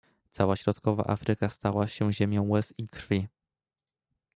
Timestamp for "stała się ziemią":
1.49-2.49